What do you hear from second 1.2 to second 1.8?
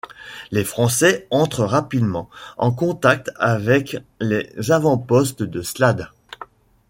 entrent